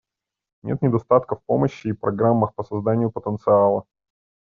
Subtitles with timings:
[0.63, 3.85] Нет недостатка в помощи и программах по созданию потенциала.